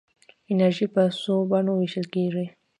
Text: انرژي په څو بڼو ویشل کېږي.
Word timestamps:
انرژي 0.51 0.87
په 0.95 1.01
څو 1.21 1.33
بڼو 1.49 1.73
ویشل 1.75 2.05
کېږي. 2.15 2.45